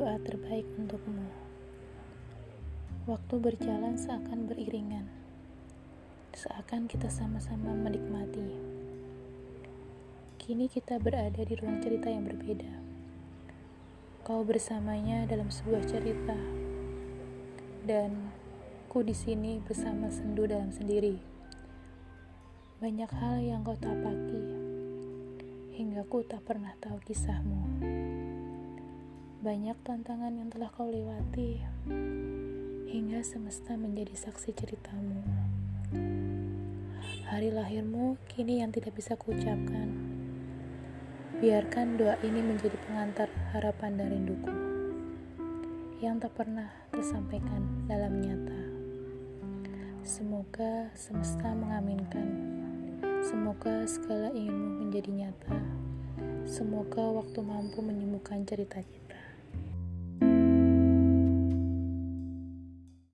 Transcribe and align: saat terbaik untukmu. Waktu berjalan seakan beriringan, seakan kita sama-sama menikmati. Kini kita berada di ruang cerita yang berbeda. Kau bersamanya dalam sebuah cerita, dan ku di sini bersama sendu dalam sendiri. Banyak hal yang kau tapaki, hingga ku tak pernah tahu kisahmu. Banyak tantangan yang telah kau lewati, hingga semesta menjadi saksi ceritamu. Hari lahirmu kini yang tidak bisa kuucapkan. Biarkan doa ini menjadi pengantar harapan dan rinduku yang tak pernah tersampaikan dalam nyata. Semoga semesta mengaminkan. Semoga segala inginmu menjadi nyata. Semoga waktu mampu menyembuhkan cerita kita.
saat 0.00 0.24
terbaik 0.24 0.64
untukmu. 0.80 1.28
Waktu 3.04 3.36
berjalan 3.36 4.00
seakan 4.00 4.48
beriringan, 4.48 5.04
seakan 6.32 6.88
kita 6.88 7.12
sama-sama 7.12 7.76
menikmati. 7.76 8.48
Kini 10.40 10.72
kita 10.72 10.96
berada 10.96 11.44
di 11.44 11.52
ruang 11.52 11.84
cerita 11.84 12.08
yang 12.08 12.24
berbeda. 12.24 12.72
Kau 14.24 14.40
bersamanya 14.40 15.28
dalam 15.28 15.52
sebuah 15.52 15.84
cerita, 15.84 16.38
dan 17.84 18.32
ku 18.88 19.04
di 19.04 19.12
sini 19.12 19.60
bersama 19.60 20.08
sendu 20.08 20.48
dalam 20.48 20.72
sendiri. 20.72 21.20
Banyak 22.80 23.10
hal 23.20 23.36
yang 23.44 23.60
kau 23.60 23.76
tapaki, 23.76 24.40
hingga 25.76 26.08
ku 26.08 26.24
tak 26.24 26.40
pernah 26.48 26.72
tahu 26.80 26.96
kisahmu. 27.04 27.60
Banyak 29.40 29.80
tantangan 29.88 30.36
yang 30.36 30.52
telah 30.52 30.68
kau 30.68 30.84
lewati, 30.84 31.64
hingga 32.92 33.24
semesta 33.24 33.72
menjadi 33.72 34.12
saksi 34.12 34.52
ceritamu. 34.52 35.24
Hari 37.24 37.48
lahirmu 37.48 38.20
kini 38.28 38.60
yang 38.60 38.68
tidak 38.68 39.00
bisa 39.00 39.16
kuucapkan. 39.16 39.96
Biarkan 41.40 41.96
doa 41.96 42.20
ini 42.20 42.44
menjadi 42.44 42.76
pengantar 42.84 43.32
harapan 43.56 43.96
dan 43.96 44.12
rinduku 44.12 44.52
yang 46.04 46.20
tak 46.20 46.36
pernah 46.36 46.68
tersampaikan 46.92 47.88
dalam 47.88 48.20
nyata. 48.20 48.60
Semoga 50.04 50.92
semesta 50.92 51.48
mengaminkan. 51.56 52.28
Semoga 53.24 53.88
segala 53.88 54.36
inginmu 54.36 54.84
menjadi 54.84 55.08
nyata. 55.08 55.56
Semoga 56.44 57.08
waktu 57.24 57.40
mampu 57.40 57.80
menyembuhkan 57.80 58.44
cerita 58.44 58.84
kita. 58.84 58.99